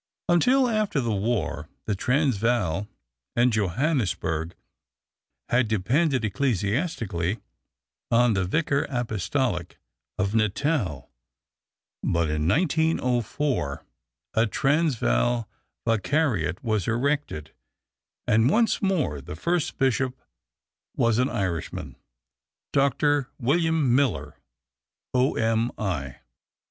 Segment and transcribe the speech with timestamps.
[0.27, 2.89] Until after the war, the Transvaal
[3.35, 4.55] and Johannesburg
[5.49, 7.39] had depended ecclesiastically
[8.09, 9.77] on the Vicar Apostolic
[10.17, 11.11] of Natal,
[12.01, 13.85] but in 1904
[14.33, 15.47] a Transvaal
[15.85, 17.51] Vicariate was erected,
[18.25, 20.19] and once more the first bishop
[20.95, 21.95] was an Irishman,
[22.73, 23.29] Dr.
[23.37, 24.39] William Miller,
[25.13, 26.21] O.M.I.